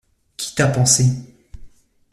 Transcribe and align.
Qui 0.35 0.55
t'a 0.55 0.65
pansé? 0.67 1.05